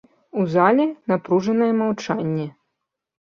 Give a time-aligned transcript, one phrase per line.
[0.43, 2.47] У зале напружанае маўчанне.